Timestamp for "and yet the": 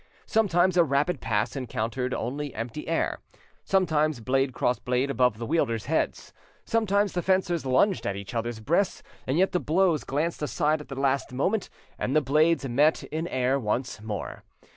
9.27-9.59